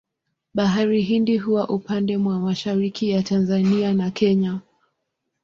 Bahari 0.53 1.01
Hindi 1.01 1.37
huwa 1.37 1.69
upande 1.69 2.17
mwa 2.17 2.39
mashariki 2.39 3.09
ya 3.09 3.23
Tanzania 3.23 3.93
na 3.93 4.11
Kenya. 4.11 4.59